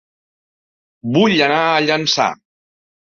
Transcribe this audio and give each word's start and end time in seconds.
Vull 1.17 1.35
anar 1.49 1.59
a 1.75 1.85
Llançà 1.89 2.29